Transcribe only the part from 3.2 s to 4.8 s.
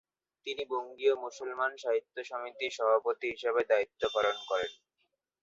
হিসাবে দায়িত্ব পালন করেন।